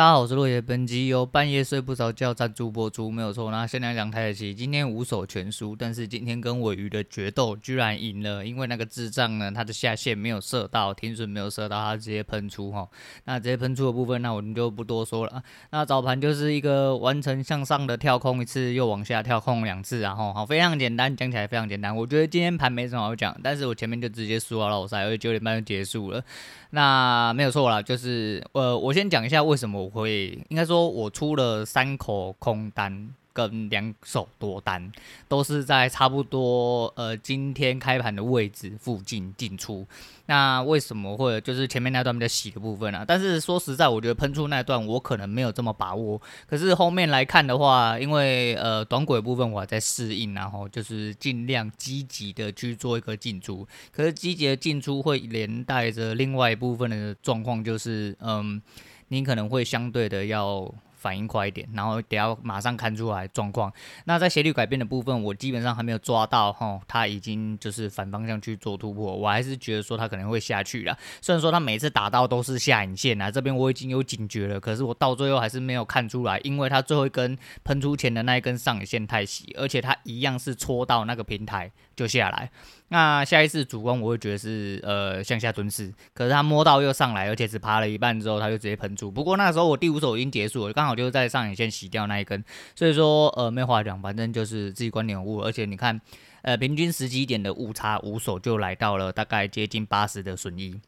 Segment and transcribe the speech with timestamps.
[0.00, 0.62] 大家好，我是落叶。
[0.62, 3.50] 本集由半夜睡不着觉赞助播出，没有错。
[3.50, 12.88] 那先来讲台的棋，今天五手全输，但是今天跟尾鱼的决斗居然赢了，因为那个智障呢，他的下线没有射到，停损没有射到，他直接喷出哈。
[13.24, 15.42] 那直接喷出的部分，那我们就不多说了。
[15.70, 21.94] 那早盘就是一个完成向上的跳空一次，又往下跳空两次，然后好，非常简单，讲起来非常简单。
[21.94, 26.24] 我觉得今天盘没什么好讲，但是我前面就直接输了老赛，而且九点半就结束了。
[26.70, 34.90] 那没有错啦，就是呃，我先讲一下为什么会，应该说我出了三口空单跟两手多单，
[35.28, 39.86] 都是在差不多呃今天开盘的位置附近进出。
[40.26, 43.04] 那为什么会就是前面那段比较洗的部分啊？
[43.06, 46.20] 但是说实在，我觉得喷出那段我可能没有这么把握。
[46.48, 53.66] 可是后面来看的话，因为呃短轨部分我还在适应，然后就是尽量积极的去做一个进出。
[53.90, 58.62] 可是积极的进出会连带着另外一部分的状况，就是嗯，
[59.10, 60.74] 你可能会相对的要。
[61.00, 63.72] 反应快一点，然后得要马上看出来状况。
[64.04, 70.94] 那在斜率改变的部分，我基本上还没有抓到哈，它已经就是反方向去做突破，我还是觉得说它可能会下去了。
[71.22, 82.50] 虽然说它每次打到都是下影线啊，这边我已经有警觉了，可是我到最后还是没有看出来，因为它最后一根喷出前的那一根上影线太细，而且它一样是戳到那个平台就下来。
[82.92, 89.08] 那下一次主攻我会觉得是呃向下蹲式，可是他摸到又上来，而且只爬了一半之后，他就直接喷出。
[89.08, 95.40] 不过那时候我第五手已经结束了，刚好就是在上眼线洗掉那一根，所以说呃没话讲，反正就是自己观点误。
[95.40, 96.00] 而且你看，
[96.42, 100.80] 呃平均十几点的误差，五手就来到了大概接近八十的损益。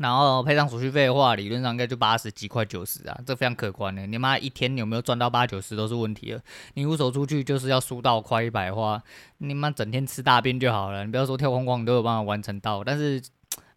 [0.00, 4.06] 然后配上手续费的话，理论上应该就八十几块九十啊，这非常可观的。
[4.06, 6.40] 你妈一天有没有赚到八九十都是问题了。
[6.74, 9.02] 你入手出去就是要输到快一百的话，
[9.38, 11.04] 你妈整天吃大便就好了。
[11.04, 13.22] 你不要说跳框框你都有办法完成到，但是。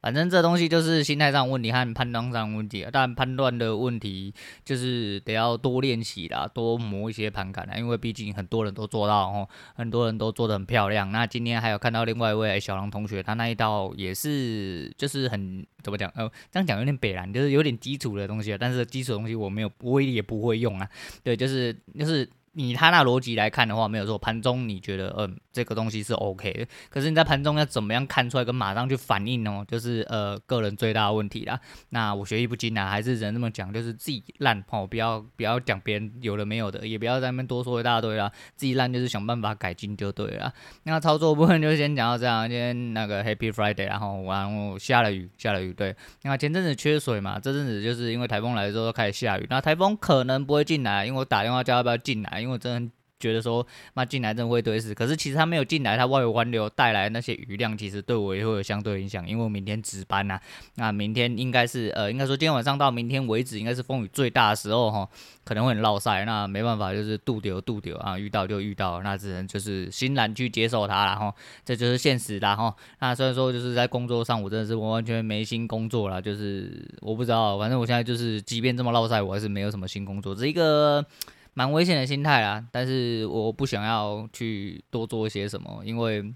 [0.04, 4.34] 反正这东西就是心态上问题和判断上问题，但判断的问题
[4.66, 11.10] 就是得要多练习啦，多磨一些盘感啦，因为毕竟很多人都做到哦，很多人都做得很漂亮。
[11.10, 16.12] 那今天还有看到另外一位小狼同学，他那一道也是就是很怎么讲？
[16.16, 20.90] 呃，这样讲有点北蓝，就是有点基础的东西啊，但是基础的东西我没有，我也不会用啊。
[21.24, 22.30] 对，就是就是。
[22.56, 24.18] 以他那逻辑来看的话，没有错。
[24.18, 26.68] 盘中你觉得，嗯、这个东西是 OK 的。
[26.90, 29.66] 可是你在盘中要怎么样看出来跟马上去反应哦？
[29.68, 31.60] 就是呃，个人最大的问题啦。
[31.90, 38.32] 那我学艺不精啊，还是只能这么讲，就是自己烂哦，不要不要讲别人有的没有的，也不要在那边多说一大堆啦。
[38.56, 40.54] 自己烂就是想办法改进就对了。
[40.84, 42.48] 那操作部分就先讲到这样。
[42.48, 45.74] 今天那个 Happy Friday，然后然后下了雨，下了雨。
[45.74, 49.48] 对，那前阵子缺水嘛，这阵子就是因为台风来的时候开始下雨。
[49.50, 52.43] 那台风可能不会进来，因为我打电话叫要不要进来。
[52.44, 54.94] 因为我真的觉得说，那进来真的会堆死。
[54.94, 59.26] 可是其实他没有进来，他外围环流带来那些雨量，其实对我也会有相对影响。
[59.26, 60.42] 因为我明天值班呐、啊，
[60.76, 65.08] 那明天应该是呃，应该说今天晚上到明天为止，应该是风雨最大的时候哈，
[65.46, 66.26] 可能会很落赛。
[66.26, 71.34] 那没办法，就是度丢度丢啊，遇到就遇到，那只能就是欣然去接受它了哈，
[71.64, 72.76] 这就是现实啦哈。
[73.00, 81.06] 那虽然说就是在工作上，我真的是完完全没心工作了，就是我不知道，反正我现在就是，即便这么落赛，我还是没有什么新工作，这一个。
[81.54, 86.34] 蛮危险的心态啦，但是我不想要去多做一些什么，因为。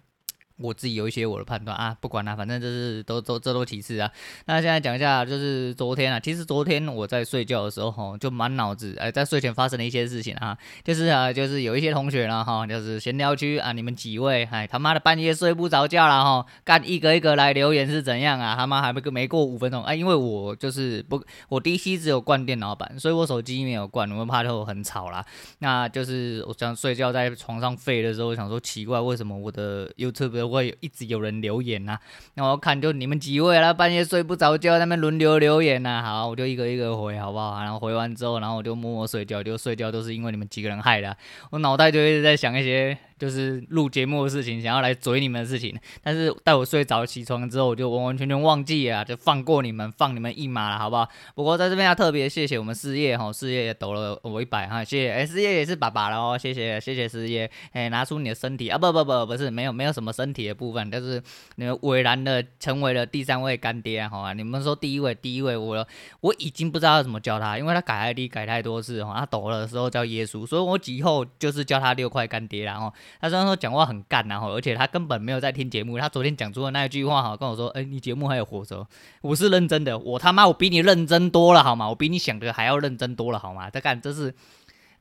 [0.60, 4.12] 我自己有一些我的判断啊，不管了，反正就是都都这都其次啊。
[4.46, 18.56] 那现在讲一下，就是昨天啊，其实昨天我在睡觉的时候哈，就满脑子哎，在睡前发生的一些事情啊，就是啊，就是有一些同学呢哈，就是闲聊区啊，你们几位哎他妈的半夜睡不着觉了哈，干一个一个来留言是怎样啊？
[18.56, 25.24] 他妈还没没过五分钟哎，因为我就是不，我 DC 只有灌电脑版，所以我手机没有灌，我们怕就很吵啦。
[25.60, 32.00] 那就是我想睡觉在床上废的时候，想说奇怪，为什么我的 YouTube 不会一直有人留言呐、啊，
[32.36, 36.02] 那我看就你们几位了，半夜睡不着觉，那边轮流留言呐、啊。
[36.02, 37.60] 好，我就一个一个回，好不好？
[37.62, 41.16] 然后回完之后，然后我就默默睡觉，就睡觉都是因为你们几个人害的、
[41.52, 42.98] 我脑袋就一直在想一些。
[43.18, 51.08] 就是录节目的事情，想要来嘴你们的事情，但是待我睡着起床之后，我就完完全全忘记了，就放过你们，放你们一马了，好不好？
[51.36, 61.22] 不过在这边要特别谢谢我们事业哈，事业也抖了我一百哈，谢谢，哎，事业也是爸爸了哦，谢谢，谢谢事业， 哎，拿出你的身体啊，不不不，不是，没有没有什么身体的部分，但是
[61.56, 64.34] 你们伟然的成为了第三位干爹，好吧？
[64.34, 65.88] 你们说第一位，第一位，我
[66.22, 73.88] 我已经不知道要怎么叫他，因为他改 ID 改太多次哈，他抖了的时候叫耶稣，所以我以后就是叫他六块干爹然后他虽然说讲话。
[73.88, 75.98] 很干，然后而且他根本没有在听节目。
[75.98, 78.86] 他昨天讲出的那一句话，哈，跟我说：“哎，你节目还有活着。”
[79.24, 81.88] 我是认真的，我他妈我比你认真多了，好吗？
[81.88, 83.70] 我比你想的还要认真多了，好吗？
[83.70, 84.36] 他干，这是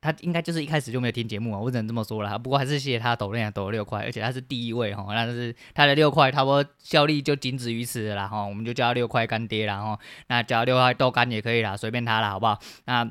[0.00, 2.38] 他应该就是一开始就没有听节目啊，我只能这么说了。
[2.38, 8.44] 不过还是谢谢他抖量抖了六块，而且他是第一位哈，那是他的六块，差不多效力就仅止于此了哈。
[8.44, 9.98] 我们就叫他六块干爹了哈，
[10.28, 12.60] 那叫他六块豆干也可以啦，随便他了，好不好？
[12.84, 13.10] 那。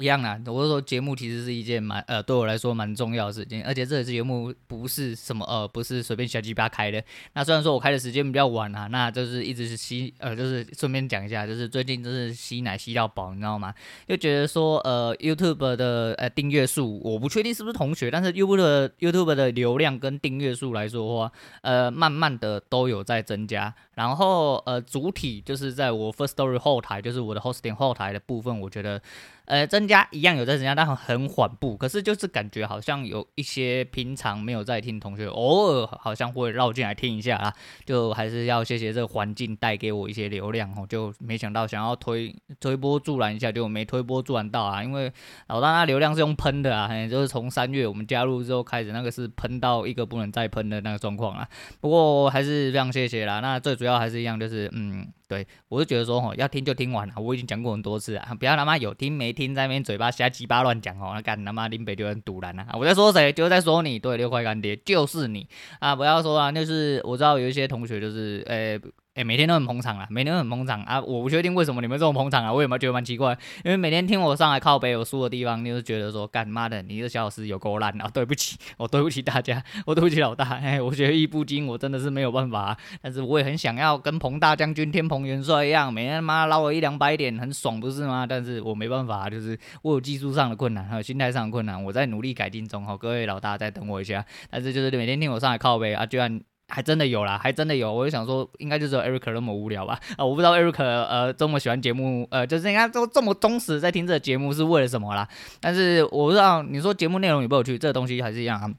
[0.00, 7.02] 一样啊，我是说节目其实是一件蛮呃对我来说蛮重要的事情，而且这个节目不是什么呃不是随便小鸡巴开的。
[7.34, 13.74] 那虽然说我开的时间比较晚啊，那就是一直是吸呃就是顺便讲一下，就是最近就是吸奶吸到饱，你知道吗？
[14.06, 21.32] 就觉得说呃 YouTube 的呃订阅数，我不确定是不是同学，但是 YouTube 的 YouTube 的流量跟订阅数来说的话，
[21.62, 23.74] 呃慢慢的都有在增加。
[23.94, 29.00] 然后呃主体就是在我 First Story 后台，就是我的 Hosting 后台的部分，我觉得。
[29.46, 31.76] 呃，增加一样有在增加，但很缓步。
[31.76, 37.52] 可是就是感觉好像有一些平常没有在听同学，偶尔好像会绕进来听一下啦。
[37.84, 40.86] 就还是要谢谢这个环境带给我一些流量哦。
[40.88, 44.82] 就没想到想要推推波助澜一下，就没推波助澜到啊。
[44.82, 45.12] 因为
[45.46, 51.48] 老大那流量是用喷的啊，就是从三月我们加入之后开始，那个是喷到一个不能再喷的那个状况啊。
[51.80, 53.40] 不过还是非常谢谢啦。
[53.40, 55.06] 那最主要还是一样，就是嗯。
[55.28, 62.68] 对，我就觉得说吼，要听就听完了，我已经讲过很多次啊，不要他妈有听没听在那边嘴巴瞎鸡巴乱讲哦，那干他妈林北就很赌烂啊！
[62.74, 63.32] 我在说谁？
[63.32, 65.48] 就是在说你，对，六块干爹就是你
[65.80, 65.96] 啊！
[65.96, 68.80] 不要说啊，就是我知道有一些同学就是，诶、
[69.16, 71.00] 诶、每天都很捧场啊，每天都很捧场啊！
[71.00, 73.36] 我不确定为什么你们这么捧场啊，我有没有觉得蛮奇怪？
[73.64, 78.06] 因为每天听我上来靠北我输的地方，你就觉得说，干妈的，你这小老师有够烂啊！
[78.12, 80.44] 对不起，我对不起大家，我对不起老大。
[80.56, 88.26] 哎，我觉得义不精，我真的是没有办法、但是我也很想要跟彭大将军、天蓬元帅一样，每天妈捞我一两百点，很爽，不是吗？
[88.28, 92.84] 但是我没办法，就是我有技术上的困难，还有心态上的困难，我在努力改进中。
[92.84, 94.22] 好，各位老大再等我一下。
[94.50, 96.38] 但是就是每天听我上来靠北啊，居然。
[96.68, 99.98] 还真的有啦，还真的有，我就想说，应该就只有 Eric 那么无聊吧？
[100.16, 105.28] 啊，我不知道 Eric 呃这么喜欢节目，呃，就是应该都这么忠实在听这个节目是为了什么啦？
[105.60, 108.70] 但是我不知道你说节目内容有没有趣，这个东西还是一样啊。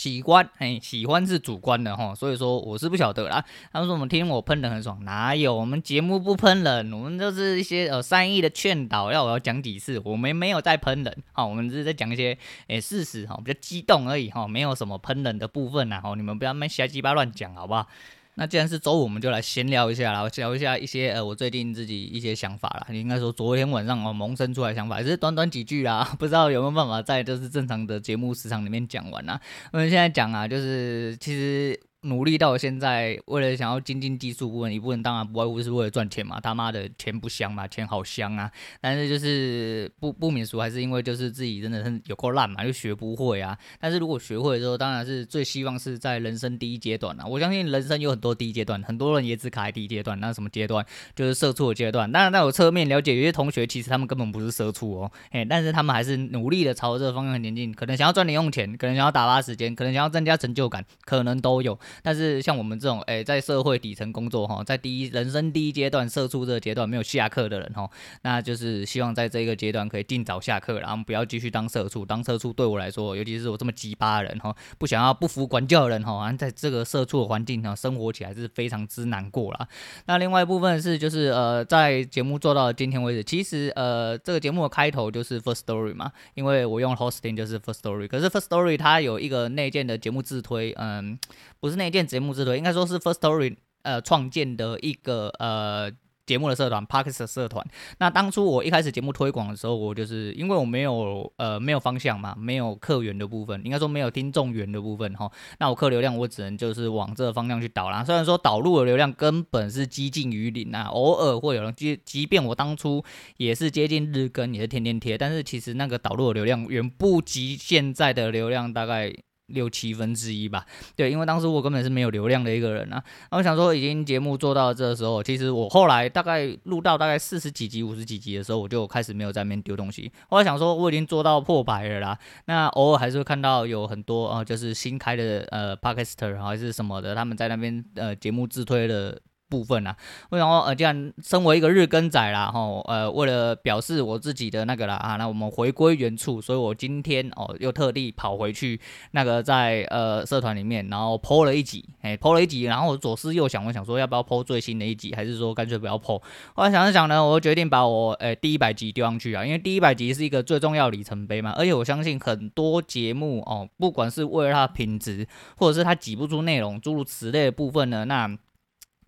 [0.00, 3.44] 喜欢，哎，喜欢是主观的哈，所以说我是不晓得啦。
[3.70, 5.54] 他们说我们听我喷人很爽，哪有？
[5.54, 12.38] 我们节目不喷人，我们就是一些呃善意的劝导，要我要讲几次，我们没有在喷人，哈，我们只是在讲一些
[12.68, 17.86] 诶事实哈，比较激动而已哈，没有什么喷人的部分呐，哈，你们不要那么瞎鸡巴乱讲，好不好？
[18.34, 22.86] 那既然是周五，我们就来闲聊一下啦，聊一下一些呃我最近自己一些想法啦。
[22.90, 29.40] 你应该说昨天晚上我萌生出来想法，只是短短几句啦， 不知道有没有办法在就是正常的节目时长里面讲完啊。
[29.72, 31.78] 我们现在讲啊，就是其实。
[32.02, 36.40] 努力到现在，为了想要精进技术部分，一部分当然不外乎是为了赚钱嘛。
[36.40, 38.50] 他妈的钱不香嘛，钱好香啊！
[38.80, 43.58] 但是就是不不免俗，还是因为就是自己真的是有够烂嘛，就学不会啊。
[43.78, 47.26] 但是如果学会的时候，当然是最希望是在人生第一阶段啊。
[47.26, 50.18] 我相信人生有很多第一阶段，很多人也只卡在第一阶段。
[50.20, 50.84] 那什么阶段？
[51.14, 52.10] 就是社畜的阶段。
[52.10, 57.70] 当然，在我侧面了解，有些同学其实他们根本不是社畜哦，哎，但是他们还是努力的朝这个方向前进。
[57.74, 61.78] 可能想要赚零用钱，可能想要打发时间，可能想要增加成就感，可能都有。
[62.02, 67.90] 但是像我们这种哎、在社会底层工作哈，在第一人生第一阶段社畜这个阶段没有下课的人哈，
[68.22, 72.04] 那就是希望在这个阶段可以尽早下课，然后不要继续当社畜。
[72.04, 79.66] 当社畜对我来说，尤其是我这么鸡巴人哈，不想要不服管教的人哈，在这个社畜的环境上生活起来是非常之难过啦。
[80.06, 91.18] 那另外一部分是就是呃，在节目做到今天为止，其实呃，这个节目的开头就是 first story 嘛，因为我用 hosting 就是 first story，可是 first story 它有一个内建的节目自推，嗯。
[91.60, 95.90] 不是那件节目之类，应该说是 First Story 呃创建的一个呃
[96.26, 97.66] 节目的社团，Podcast 社团。
[97.98, 105.28] 那当初我一开始节目推广的时候，我就是因为我没有呃没有方向嘛，没有客源的部分，应该说没有听众源的部分哈。
[105.58, 108.04] 那我客流量我只能就是往这个方向去导啦。
[108.04, 113.02] 虽然说导入的流量根本是几近于零啊，偶尔会有人即即便我当初
[113.38, 119.12] 也是接近日更，也是天天贴，但是其实那个导入的流量远不及现在的流量，大概。
[119.50, 120.64] 六七分之一吧，
[120.96, 123.02] 对，因为当时我根本是没有流量的一个人啊。
[123.30, 130.10] 那我想说，已经节目做到这时候，其实我后来大概录到大概四十几集、五十几集的时候，我就开始没有在那边丢东西。
[130.28, 132.18] 后来想说，我已经做到破百了啦。
[132.46, 139.20] 那偶尔还是会看到有很多啊，就是新开的呃 Podcaster 还是什么的，他们在那边呃节目自推的。
[139.50, 139.96] 部分啊，
[140.30, 148.80] 为什么呃，既然身为一个日更仔啦，吼，呃，为了表示我自己的那个啦啊，那我们回归原处，所以我今天哦又特地跑回去
[149.10, 156.22] 那个在呃社团里面，然后 po 了一集，哎，po 了一集，然后我左思右想，我想说要不要 po 最新的一集，还是说干脆不要 po？
[156.54, 165.26] 后来想一想呢，我决定把我呃第一百集丢上去啊，因为第一百集是一个最重要里程碑嘛，而且我相信很多节目哦，不管是为了它的品质，
[165.56, 168.38] 或者是它挤不出内容，诸如此类的部分呢，那。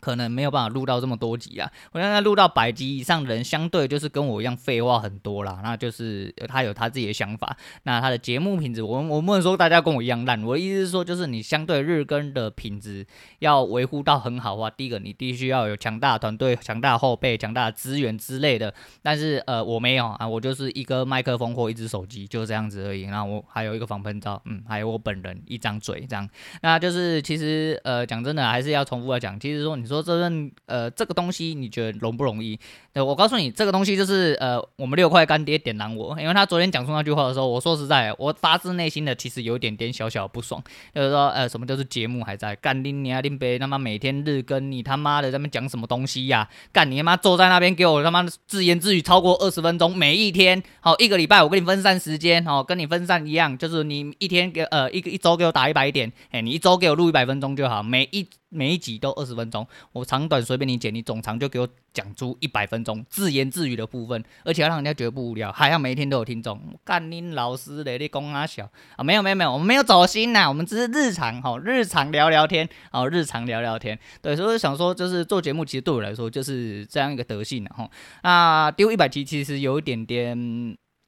[0.03, 1.71] 可能没有办法录到这么多集啊！
[1.93, 5.61] 我现在录到百集以上的人，相对就是跟我一样废话很多啦。
[5.63, 10.43] 那就是他有他自己的想法，那他的节目品质，我我不能说大家跟我一样烂。
[10.43, 13.07] 我的意思是说，就是你相对日更的品质
[13.39, 18.75] 要维护到很好的话，第一个你必须要有强大团队、强大后备、强大的资源之类的。
[19.03, 23.03] 但是呃，我没有啊，我就是一个麦克风或一只手机，就这样子而已。
[23.03, 26.29] 然后我还有一个防喷罩，嗯，还有我本人一张嘴这样。
[26.61, 29.92] 那就是其实呃，讲真的，还是要重复来讲，其实说你。
[29.93, 32.59] 说这份呃这个东西你觉得容不容易？
[32.93, 40.63] 对，我告诉你，这个东西就是呃我们六块干爹点燃我，因为他昨天讲出那句话的时候，我说实在，我发自内心的其实有点点小小不爽，
[40.95, 58.29] 就是说呃什么就是节目还在干你娘林北他妈每天日更，你他妈的在那讲什么东西呀、干你他妈坐在那边给我他妈自言自语超过二十分钟，每一天好一个礼拜我跟你分散时间哦，跟你分散一样，就是你一天给呃一个一周给我打一百点，哎你一周给我录一百分钟就好，每一。
[58.53, 66.61] 每一集都二十分钟，我长短随便你剪，你总长就给我讲出一百分钟自言自语的部分，而且要让人家觉得不无聊，还要每一天都有听众。
[66.85, 69.03] 干你老师的，你公阿小啊？
[69.03, 73.99] 没有没有没有，我们没有走心呐，我们只是日常哈，日常聊聊天，哦，日常聊聊天。
[74.21, 77.91] 对，所以想说，就是做节目，其实对我来说就是这样一个德性哈。
[78.23, 80.37] 那丢一百集其实有一点点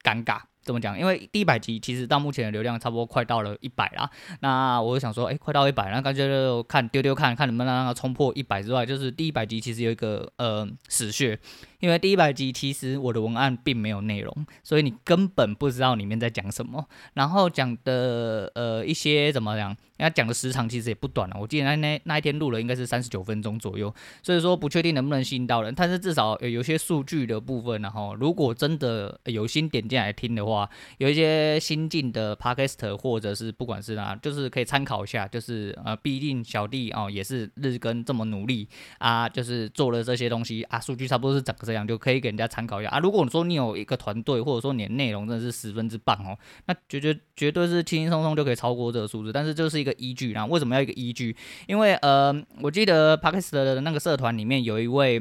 [0.03, 0.41] 尴尬。
[0.65, 0.99] 怎么讲？
[0.99, 4.11] 因为第一百集其实到目前的流量差不多快到了一百啦。
[4.41, 11.39] 那我想说，哎，快到一百，那干脆就看丢丢看看能不能让它冲破一百之外，就是第一百集其实有一个呃死穴。
[11.85, 16.83] 因为第一百集其实我的文案并没有内容，所以你根本不知道里面在讲什么。
[17.13, 21.37] 然后讲的呃一些怎么讲，人家讲的时长其实也不短了。
[21.39, 25.75] 我记得那那那一天录了应该是三十九分钟左右，所以说不确定能不能吸引到人。
[25.75, 35.29] 但是至少有有些数据的部分，然后如果真的有心点进来听的话，有一些新进的 Podcaster 或者是不管是哪，就是可以参考一下。
[35.29, 41.74] 就是呃，毕竟小弟哦也是日更这么努力啊，就是做了这些东西啊，数据差不多是整个。
[41.75, 43.01] 这样就可以给人家参考一下啊。
[43.01, 49.33] 如果你说你有一个团队，或者说你的内容真的是十分之棒哦，那绝绝绝对是轻轻松松就可以超过这个数字。
[49.33, 51.37] 但是这是一个依据，然后为什么要一个依据？
[51.67, 55.21] 因为呃，我记得 Podcast 的那个社团里面有一位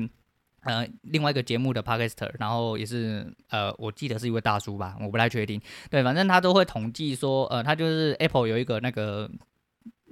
[0.61, 5.59] 呃另外一个节目的 Podcaster，然后也是呃我记得是一位大叔吧，我不太确定。
[5.89, 9.27] 对，反正他都会统计说，呃，他就是 Apple 有一个那个。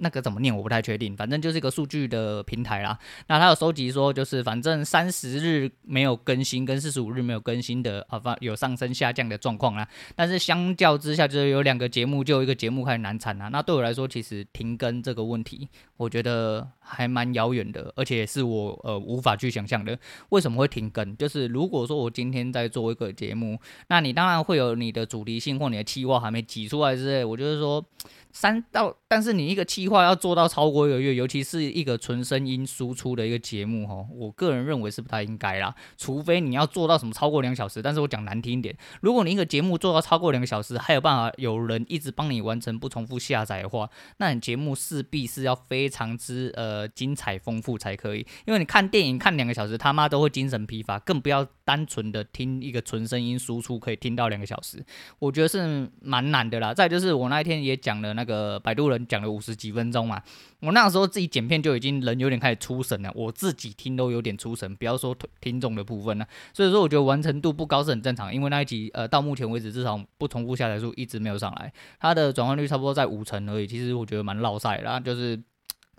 [0.02, 2.98] 那个怎么念我不太确定，反正就是一个数据的平台啦。
[3.28, 9.88] 那他有收集说，就是反正三十日没有更新跟四十五日没有更新的啊，反有上升下降的状况啦。
[10.16, 13.48] 但是相较之下，就是有两个节目就一个节目开始难产啦。
[13.48, 19.96] 那对我来说，其实停更这个问题，我觉得还蛮遥远的，而且是我呃无法去想象的。
[20.30, 21.16] 为什么会停更？
[21.16, 23.56] 就是如果说我今天在做一个节目，
[23.86, 27.84] 那你当然会有你的主题性或你的企划还没挤出来之类，我就是说。
[28.32, 35.74] 三到，但是你一个企划要做到超过一个月，尤其是一个纯声音输出的一个节目，哈，我个人认为是不太应该啦。
[35.98, 48.26] 除非你要做到什么超过两小时，但是我讲难听一点，如果你一个节目做到超过两个小时，还有办法有人一直帮你完成不重复下载的话，那你节目势必是要非常之呃精彩丰富才可以。
[48.46, 54.84] 因为你看电影看两个小时，他妈都会精神疲乏，更不要单纯的听一个纯声音输出可以听到两个小时，
[55.18, 56.74] 我觉得是蛮难的啦。
[56.74, 58.22] 再就是我那一天也讲了那。
[58.24, 60.22] 个摆渡人讲了五十几分钟嘛，
[60.60, 66.26] 我那时候自己剪片就已经人有点开始出神了，我自己听都有点出神，不要说听众的部分了。
[66.54, 75.42] 所以说我觉得完成度不高是很正常，因为那一集呃到目前为止至少不重复下载数一直没有上来，它的转换率差不多在五成而已，其实我觉得蛮落赛的，就是。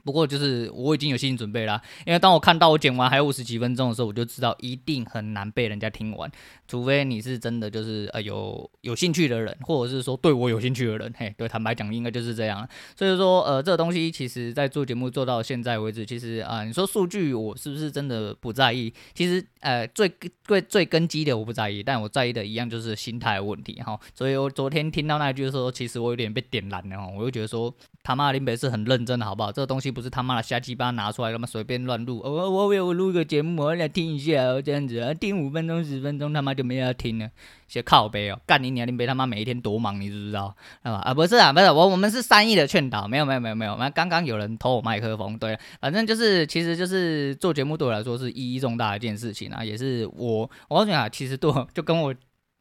[0.03, 6.29] 不过就是我已经有心理准备啦，因为当我看到我剪完还有五十几分钟的时候，我就知道一定很难被人家听完，
[6.67, 12.67] 除非你是真的就是呃有有兴趣的人，或者是说对我有兴趣的人，嘿，对，坦白讲应该就是这样。
[12.98, 18.93] 所以说呃这个东西其实在做节目做到现在为止，其实啊、你说数据我是不是真的不在意？
[19.13, 20.12] 其实呃最
[20.43, 23.98] 最最根基的我不在意，但我在意的一样就是心态问题哈。
[24.13, 29.50] 所以我昨天听到那句说，其实我有点被点燃了哈，我就觉得说他妈林北是很认真的好不好？
[29.50, 29.92] 这个东西。
[29.93, 32.19] 不是他妈的瞎鸡巴拿出来，他妈随便乱录。
[32.23, 37.29] 我我我我录个节目，我来听一下，这样子啊，听五分钟十分钟，他妈就没人听了，
[37.67, 38.88] 写靠北哦，干你娘！
[38.88, 40.55] 你别他妈每一天多忙，你知不知道？
[40.81, 43.77] 啊啊，不是啊，不是我，我们是善意的劝导，没有没有没有没有。
[43.77, 52.13] 那刚刚有人偷我麦克风，对，反正就是，其实就是做节目对我来说是意义重大的一件事情啊，也是我，我告诉你啊，其实对我，就跟我，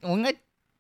[0.03, 0.33] 我应该。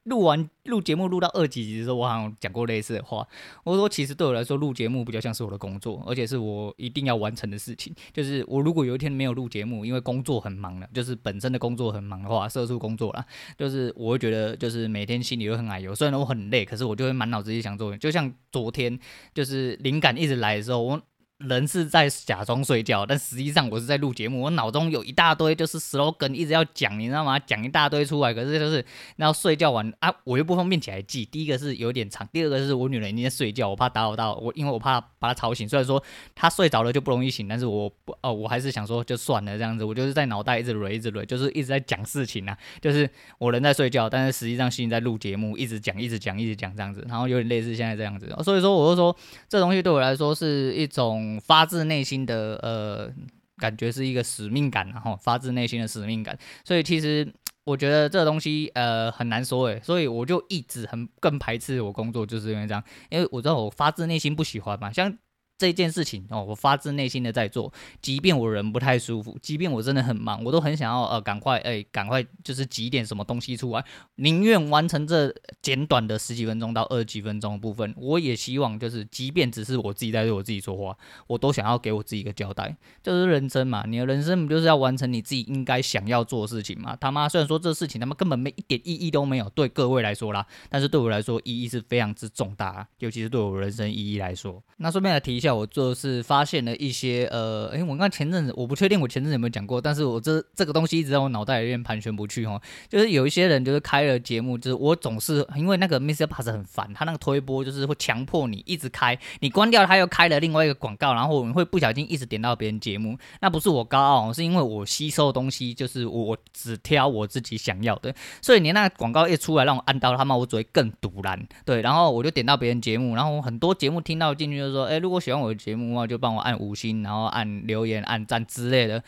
[0.04, 3.26] 录完录节目录到二几集的时候，我好像讲过类似的话。
[3.64, 7.94] 我说，其实对我来说，录节目比较像是我的工作，而且是我一定要完成的事情。
[8.12, 13.24] 就是我如果有一天没有录节目，因为工作很忙了，就是本身的工作很忙的话，社畜工作啦，
[13.56, 15.94] 就是我会觉得，就是每天心里都很矮油。
[15.94, 17.96] 虽然我很累，可是我就会满脑子一想做。
[17.96, 18.98] 就像昨天，
[19.32, 21.02] 就是灵感一直来的时候，我。
[21.48, 24.42] 人是在假装睡觉，但实际上我是在录节目。
[24.42, 27.38] 我脑中有一大堆就是 slogan 一直要讲，你知道吗？
[27.38, 28.84] 讲一大堆出来，可是就是
[29.16, 31.24] 然后睡觉完啊，我又不方便起来记。
[31.24, 35.68] 第一个是有点长，第二个是我女人已经在睡觉，我怕打扰到我，因为我怕把她吵醒。
[35.68, 36.02] 虽然说
[36.34, 39.84] 她睡着了就不容易醒，但是我不哦，我还是想说就算了这样子。
[39.84, 43.08] 我就是在脑袋一直捋一直捋，就是一直在讲事情啊，就是
[43.38, 48.34] 我人在睡觉，但是实际上心里在录节目，一直讲一直讲一直讲这样子，然后有点类似现在这样子。
[48.42, 49.16] 所以说，我就说
[49.48, 53.12] 这东西对我来说是一种发自内心的呃
[53.56, 56.38] 感觉，是一个使命感，然后发自内心的使命感。
[56.64, 57.32] 所以其实
[57.64, 65.16] 我觉得这个东西呃很难说哎，所以我就一直很更排斥我工作，就是因为这样，因为我知道我发自内心不喜欢嘛，像。
[65.58, 73.84] 这件事情哦，我发自内心的在做，即便我人不太舒服，即便我真的很忙，我都很想要呃赶快哎赶快就是挤点什么东西出来，
[74.16, 80.96] 宁愿完成这简短的十几分钟到二十几分钟的部分，我也希望就是即便只是我自己在对我自己说话，
[81.28, 86.96] 我都想要给我自己一个交代，就是人生嘛，你的人生不就是要完成你自己应该想要做的事情嘛？
[86.96, 94.62] 他妈虽然说这事情他妈根本没一点意义都没有，对各位来说啦，但是对我来说意义是非常之重大，尤其是对我人生意义来说。
[94.78, 95.52] 那顺便来提下。
[95.54, 102.60] 我就是发现了一些呃，诶，我刚前阵子我不确定我前阵子有没有讲过，但是我这这个东西一直在我脑袋里面盘旋不去哈。
[102.88, 113.18] 就是有一些人就是开了节目，就是我总是因为那个 MixerBox 很烦，他那个推播就是会强迫你一直开，你关掉他又开了另外一个广告，然后我们会不小心一直点到别人节目。
[113.40, 121.38] 那不是我高傲，是因为我吸收的东西就是我只挑我自己想要的，所以你那个广告一出来让我按到他妈我只会更堵然。
[121.64, 125.40] 对，然后我就点到别人节目，然后很多节目听到进去就说，诶，如果喜欢。
[125.40, 129.02] 我的节目的话，就帮我按五星，然后按留言、按赞之类的。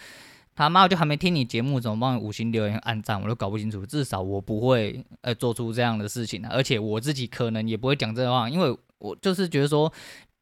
[0.56, 3.84] 他妈，我就还没听你节目，怎么帮你五星留言、按赞，我都搞不清楚。
[3.84, 9.92] 至少我不会呃做出这样的事情，而且我自己可能也不会讲这话，因为我就是觉得说。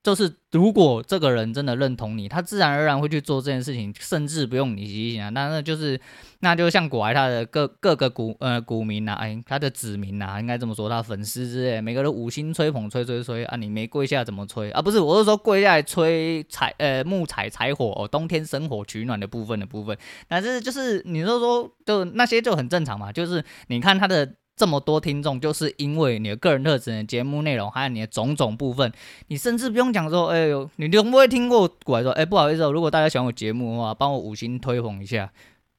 [0.02, 5.28] 就是如果这个人真的认同你，他自然而然会去做这件事情，甚至不用你提醒啊。
[5.28, 6.00] 那那就是，
[6.40, 14.82] 那就像国外他的各各个股呃股民呐，哎，他的子民呐，应该这么说，他粉丝之类，每个人五星吹捧吹吹吹啊，你没跪下怎么吹啊？
[14.82, 19.96] 不是，我是说跪下来吹柴呃木材柴火哦，冬天生火取暖的部分的部分。
[20.26, 23.12] 但是就是你说说，就那些就很正常嘛。
[23.12, 24.34] 就是你看他的。
[24.54, 28.92] 这么多听众，就是因为你的个人特质、节目内容，还有你的种种部分，
[29.28, 35.32] 你甚至不用讲说，哎呦，你都不会听过过来说，哎，不好意思哦，如果大家喜欢我节目的话，帮我五星推捧一下，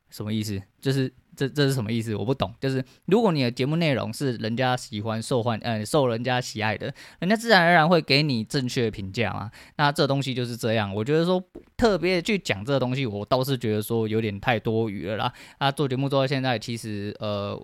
[0.10, 0.60] 什么意思？
[0.82, 2.16] 就是 这这是什么意思？
[2.16, 2.54] 我不懂。
[2.60, 9.50] 就是如果你的节目内容是人家喜欢、受欢呃受人家喜爱的，人家自然而然会给你正确的评价嘛。
[9.78, 10.94] 那这东西就是这样。
[10.94, 11.44] 我觉得说
[11.78, 15.34] 特别去讲这个东西，我倒是觉得说有点太多余了啦。
[15.58, 17.60] 啊，做节目做到现在，其实呃。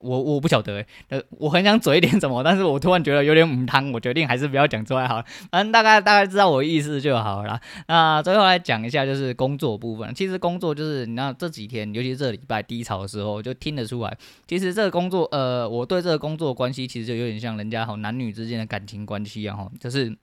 [0.00, 5.24] 我我不晓得，呃，我很想嘴一点什么，但是我突然觉得有点母汤，我决定还是不要讲出来好了。
[5.50, 7.60] 反正大概大概知道我意思就好了。
[7.88, 10.14] 那最后来讲一下，就是工作部分。
[10.14, 14.16] 其实工作就是你知道这几天，尤其是这礼拜低潮的时候，就听得出来。
[14.46, 20.16] 其实这个工作，呃，我对这个工作关系，其实就有点像人家吼男女之间的感情关系一样吼，就是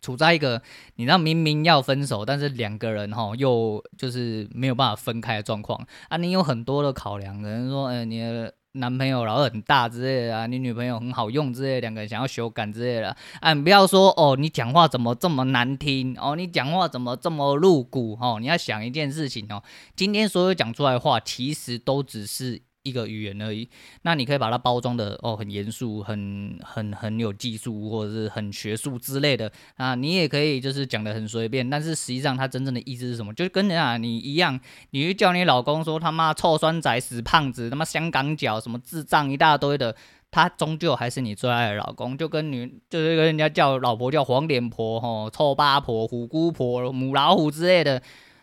[0.00, 0.62] 处在一个
[0.96, 6.16] 你知道明明要分手，但是两个人吼又就是没有办法分开的状况啊。
[6.16, 8.54] 你有很多的考量，可能说，呃，你的。
[8.72, 19.62] 男朋友老二很大之类的啊，你女朋友很好用之类的，两个人想要修改之类的，啊，不要说哦，你讲话怎么这么难听哦，你讲话怎么这么露骨哦，你要想一件事情哦，
[19.94, 22.62] 今天所有讲出来的话，其实都只是。
[22.82, 23.68] 一个语言而已，
[24.02, 29.94] 那你可以把它包装的哦，很严肃，很很很有技术，或者是很学术之类的啊。
[29.94, 33.32] 你也可以就是讲的很随便，但是实际上它真正的意思是什么？
[33.34, 34.58] 就跟人家你一样，
[34.90, 39.94] 你去叫你老公说他妈臭酸仔、死胖子、他妈香港脚、什么智障一大堆的，
[40.32, 42.18] 他终究还是你最爱的老公。
[42.18, 48.02] 就跟你就是跟人家叫老婆叫黄脸婆、吼臭八婆、虎姑婆、母老虎之类的。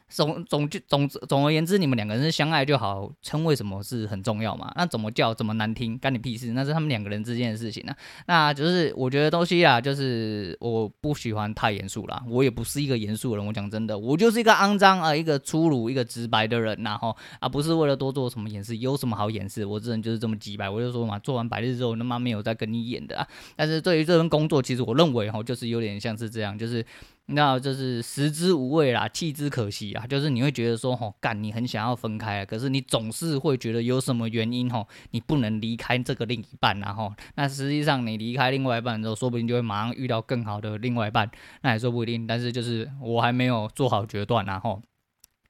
[0.09, 4.71] 总总就总之总而言之，你们两个人是相爱就好，称谓什么是很重要嘛？
[4.75, 6.51] 那怎么叫怎么难听，干你屁事？
[6.53, 7.93] 那是他们两个人之间的事情呢、
[8.25, 12.23] 那就是我觉得东西啊，就是我不喜欢太严肃啦。
[12.27, 19.65] 我也不是一个严肃的人，我讲真的，我就是一个肮脏啊，一个粗鲁、一个直白的人、然后啊，不是为了多做什么掩饰，有什么好掩饰？
[19.65, 23.27] 我这人就是这么直白，我就说嘛，做完白日之后，他妈没有再跟你演的啊。
[23.55, 26.83] 但是对于这份工作，其实我认为哈，就是有点像是这样，就是。
[27.31, 30.05] 那就是食之无味啦，弃之可惜啊。
[30.07, 41.29] 就是你会觉得说，吼，干，你很想要分开啊，可是你总是会觉得有什么原因，吼，你不能离开这个另一半，然后，那实际上你离开另外一半之后，说不定就会马上遇到更好的另外一半，
[41.61, 42.25] 那也说不一定。
[42.27, 44.81] 但是就是我还没有做好决断，然后。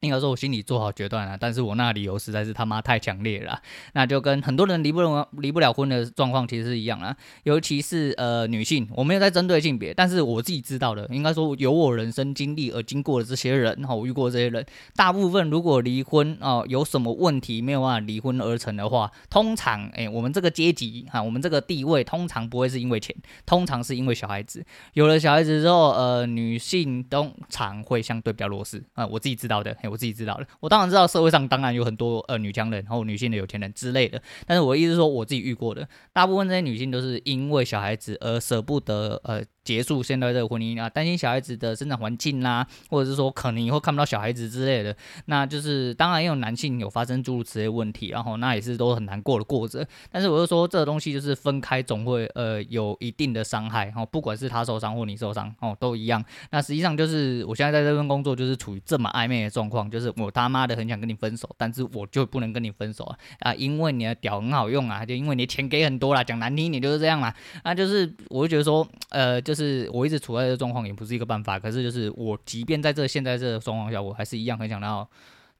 [0.01, 23.13] 应该说，我心里做好决断了，但是我那理由实在是他妈太强烈了，那就跟很多人离不了离不了婚的状况其实是一样啊，尤其是呃女性，我没有在针对性别，但是我自己知道的，应该说有我人生经历而经过的这些人，哈，我遇过这些人，大部分如果离婚哦、有什么问题没有办法离婚而成的话，通常哎、欸，我们这个阶级哈，我们这个地位，通常不会是因为钱，
[23.45, 29.75] 通常是因为小孩子，有了小孩子之后，呃，女性通常会相对比较弱势啊、我自己知道的。
[29.89, 39.43] 我自己知道的，我当然知道社会上当然有很多呃女强人，然后女性的有钱人之类的，但是我意思说我自己遇过的，大部分这些女性都是因为小孩子而舍不得呃。
[39.63, 44.95] 结束现在这个婚姻啊，担心小孩子的生长环境啦，或者是说可能以后看不到小孩子之类的，
[45.25, 49.85] 那就是当然也有男性有发生诸如此类问题，然后那也是都很难过的过着。
[50.11, 56.23] 但是我就说这个东西就是分开总会呃有一定的伤害，哦，不管是他受伤或你受伤哦都一样。
[56.51, 67.33] 那实际上就是我现在在这份工作就是处于这么暧昧的状况，就是我他妈的很想跟你分手，但是我就不能跟你分手啊啊，因为你的屌很好用啊，就因为你钱给很多啦，讲难听一点就是这样嘛。
[67.63, 69.89] 那就是我就觉得说呃就是。
[69.91, 71.57] 我一直处在这状况，也不是一个办法。
[71.57, 75.09] 可是，就是我，即便在这现在这个状况下，我还是一样很想要。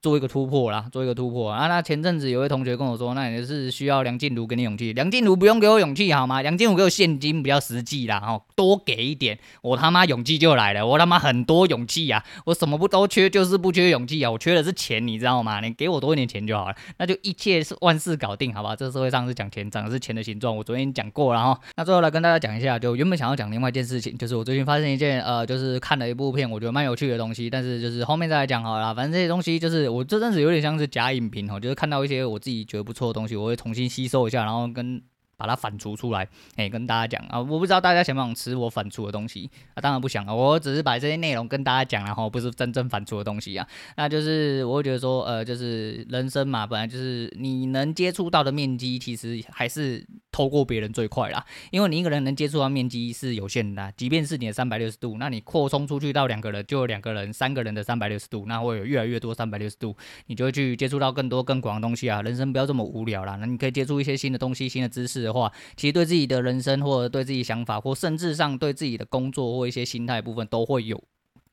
[0.02, 1.68] 做一个突破啦，做一个突破啊！
[1.68, 4.94] 那前阵子有位同学跟我说，那也是需要梁静茹给你勇气。
[4.94, 6.42] 梁静茹不用给我勇气好吗？
[6.42, 10.88] 梁静茹给我现金比较实际啦，哦，多给一点，我他妈勇气就来了。
[10.88, 12.24] 我他妈很多勇气啊！
[12.46, 14.32] 我什么不都缺，就是不缺勇气啊！
[14.32, 15.60] 我缺的是钱，你知道吗？
[15.60, 18.74] 你给我多一点钱就好了，那就一切是万事搞定，好吧？
[18.74, 20.56] 这社会上是讲钱，长的是钱的形状。
[20.56, 21.60] 我昨天讲过了哈。
[21.76, 28.96] 那最后来跟大家讲一下，就原本想要讲另外一件事情，就是我最近发生一件呃，就是看了一部片，我觉得蛮有趣的东西，但是就是后面再来讲好了。
[28.96, 30.70] 反正这些东西就是我这阵子有点像。
[30.80, 35.02] 是假影评哦，就是看到一些我自己觉得不错的东西，我会重新吸收一下，然后跟。
[35.40, 39.80] 把它反刍出来，哎，跟大家讲啊，我不知道大家想不想吃我反刍的东西啊？
[39.80, 43.66] 当然不想啊，我只是把这些内容跟大家讲，然后不是真正反刍的东西啊。
[43.96, 51.46] 那就是我会觉得说，呃，就是人生嘛，本来就是你能接触到的面积，其实还是透过别人最快啦。
[51.72, 59.96] 因为你一个人能接触到面积是有限的，即便是你的三百六十度，那你扩充出去到两个人，就有两个人、三个人的三百六十度，那会有越来越多三百六十度，
[60.28, 62.22] 你就会去接触到更多更广的东西啊。
[62.22, 71.04] 人生不要这么无聊啦，那你可以接触一些新的东西、新的知识的话，其实对自己的人生，或者对自己想法，或甚至上对自己的工作或一些心态部分，都会有。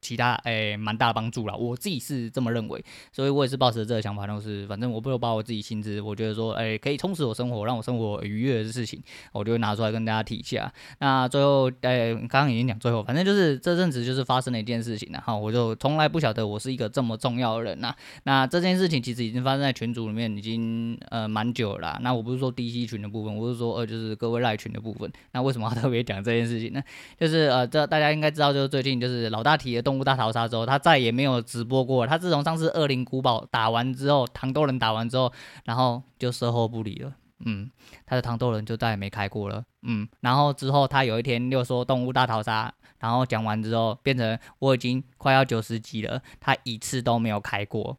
[0.06, 10.72] 其他诶，蛮、大的帮助啦，我自己是这么认为，所以我也是抱持这个想法，就是反正我不如把我自己薪资，我觉得说，诶、可以充实我生活，让我生活愉悦的事情，我就会拿出来跟大家提一下。
[11.00, 17.92] 那最后，诶、刚刚已经讲最后，反正就是这阵子就是发生了一件事情，然后我就从来不晓得我是一个这么重要的人呐。
[18.22, 21.98] 那这件事情其实已经发生在群组里面，已经呃蛮久了啦。
[22.00, 25.10] 那我不是说 DC 群的部分，我是说呃就是各位赖群的部分。
[25.32, 26.80] 那为什么要特别讲这件事情呢？
[27.18, 29.95] 就是呃这大家应该知道，就是最近就是老大提的动。
[29.98, 32.06] 物大逃杀之后，他再也没有直播过。
[32.06, 35.32] 他自从上次恶灵古堡打完之后，糖豆人打完之后，
[35.64, 37.12] 然后就售后不理了。
[37.44, 37.70] 嗯，
[38.06, 39.62] 他的糖豆人就再也没开过了。
[39.82, 47.98] 嗯，然后之后他有一天又说动物大逃杀，然后讲完之后变成我已经快要九十级了，他一次都没有开过。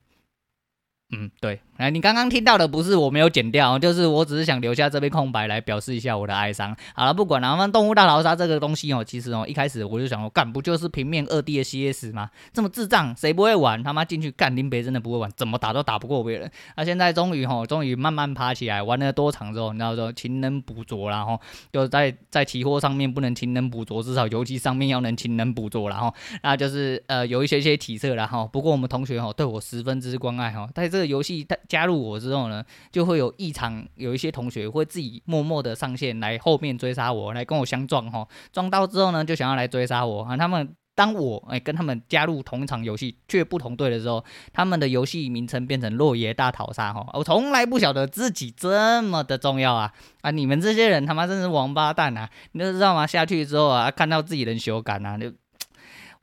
[1.12, 1.60] 嗯，对。
[1.78, 6.76] 哎，你刚刚听到的不是我没有剪掉，就是我只是想留下这边空白来表示一下我的哀伤。
[6.96, 12.32] 好了，不管了，反正动物大逃杀这个东西哦，其实哦一开始我就想说，干不就是平面二 D 的 CS 吗？
[12.52, 13.82] 这么智障，谁不会玩？
[13.84, 16.52] 他妈进去干林北真的不会玩，怎么打都打不过别人。
[16.76, 21.40] 那、现在终于哈，终于慢慢爬起来，玩了多场之后，你知道说勤能补拙，然后
[21.72, 28.46] 就在在期货上面不能勤能补拙，至少游戏上面要能勤能补拙，然后那就是呃有一些些体测了哈。
[28.48, 32.48] 不过我们同学哈对我十分之关爱哈，在这个游戏他加入我之后。
[32.48, 40.38] 呢，就会有异常，有一些同学会自己默默的上线来后面追杀我，来跟我相撞哈，撞到之后呢，就想要来追杀我啊。
[40.38, 47.06] 他们当我哎跟他们加入同一场游戏却不同队的时候，他们的游戏名称变成落叶大逃杀哈。
[47.14, 50.32] 我从来不晓得自己这么的重要啊啊！
[50.32, 52.30] 你们这些人他妈真是王八蛋啊！
[52.54, 53.06] 你都知道吗？
[53.06, 55.34] 下去之后啊，看到自己人修改啊，就。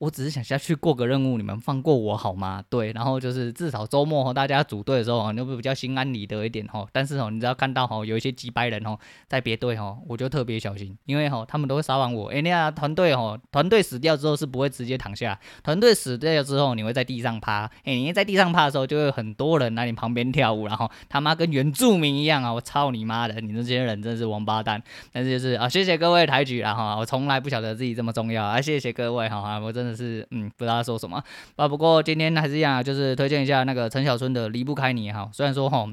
[0.04, 2.62] 我只是想下去过个任务，你们放过我好吗？
[2.68, 6.86] 对，然后就是至少周末和大家组队的时候，你会比较心安理得一点哈。
[6.92, 12.28] 但是哦，你只要看到哈有一些几百人哦在别队哈，我就特别小心，因为哈他们都会撒网我。
[12.28, 17.64] 哎，那团队哈，团队死掉之后是不会直接躺下，团队死掉之后你会在地上趴。
[17.84, 22.52] 哎，你在地上趴的时候，就会很多人来你旁边跳舞，然后他妈跟原住民一样啊！
[22.52, 24.82] 我操你妈的，你们这些人真是王八蛋。
[25.12, 30.26] 但是就是啊，谢谢各位抬举了哈，我从来不晓得自己这么重要啊，谢谢各位哈，我真的是。
[30.30, 31.22] 嗯，不知道说什么
[31.56, 31.68] 啊。
[31.68, 35.28] 不过今天还是一样，就是推荐一下那个陈小春的《离不开你》哈。
[35.32, 35.86] 虽然说哈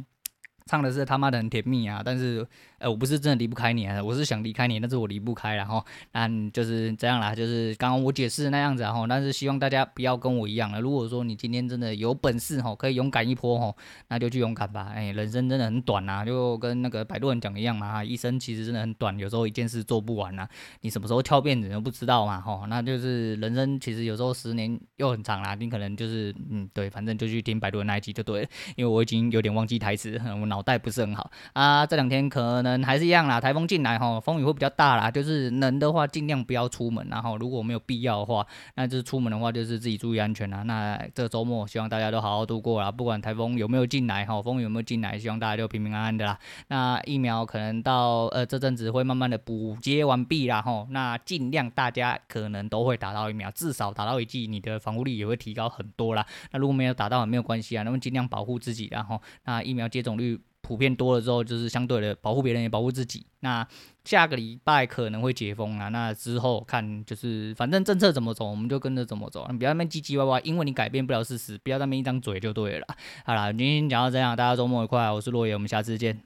[0.66, 2.48] 唱的是他妈的很甜蜜啊，但是
[2.82, 10.82] 呃，我不是真的离不开你啊，我是想离开你，但是我离不开，然后，那就是这样啦，就是刚刚我解释那样子，然后，但是希望大家不要跟我一样了。
[10.82, 14.92] 如果说你今天真的有本事哈，可以勇敢一波吼，那就去勇敢吧。
[14.96, 20.48] 哎，人生真的很短呐，就跟那个摆渡人讲一样嘛，一生其实真的很短，有时候一件事做不完呐，
[20.82, 40.64] 你什么时候跳辫子都不知道嘛，吼，那就是人生其实有时候十年又很长啦，你可能就是嗯，对，反正就去听摆渡人那一集就对了，因为我已经有点忘记台词，我脑袋不是很好啊，这两天可能能还是一样啦，台风进来吼，风雨会比较大啦，就是能的话尽量不要出门，然后如果没有必要的话，那就是出门的话就是自己注意安全啦。
[40.64, 46.40] 那这周末希望大家都好好度过啦，不管台风有没有进来哈，风雨有没有进来，希望大家都平平安安的啦。
[46.70, 56.26] 那疫苗可能到呃这阵子会慢慢的补接完毕啦吼，那尽量大家可能都会打到疫苗，至少打到一剂，你的防护力也会提高很多啦。
[56.52, 60.40] 那如果没有打到也没有关系啊，那么尽量保护自己，然后那疫苗接种率。
[60.72, 63.26] 普遍多了之后，就是相对的保护别人也保护自己。
[63.42, 63.68] 那
[64.06, 69.46] 下个礼拜可能会解封啊，那之后看就是反正政策怎么走，我们就跟着怎么走。
[69.52, 72.88] 你不要那边唧唧歪歪，因为你改变不了事实，不要那边一张嘴就对了。
[73.26, 76.22] 好了，今天讲到这样，大家周末愉快，我是洛爷，我们下次见。